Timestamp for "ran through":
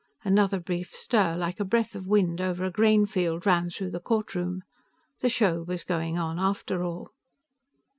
3.45-3.91